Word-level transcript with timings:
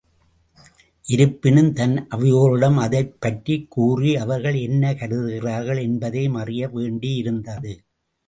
இருப்பினும் 1.05 1.73
தன் 1.73 2.07
அவையோர்களிடம் 2.09 2.77
அதைப் 2.77 3.13
பற்றிக் 3.19 3.71
கூறி 3.71 4.15
அவர்கள் 4.17 4.55
என்ன 4.55 4.93
கருதுகிறார்கள் 4.93 5.77
என்பதையும் 5.77 6.35
அறிய 6.35 6.67
வேண்டியிருந்தது. 6.67 7.73